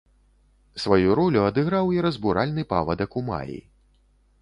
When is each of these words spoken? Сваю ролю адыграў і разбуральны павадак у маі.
Сваю 0.83 1.09
ролю 1.19 1.45
адыграў 1.51 1.93
і 1.99 2.03
разбуральны 2.09 2.67
павадак 2.75 3.11
у 3.23 3.27
маі. 3.33 3.65